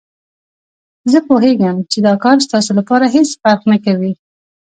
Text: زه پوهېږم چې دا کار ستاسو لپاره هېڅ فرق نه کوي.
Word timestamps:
زه 1.11 1.19
پوهېږم 1.27 1.77
چې 1.91 1.97
دا 2.05 2.13
کار 2.23 2.37
ستاسو 2.47 2.71
لپاره 2.79 3.05
هېڅ 3.15 3.29
فرق 3.41 3.61
نه 3.71 3.77
کوي. 3.85 4.13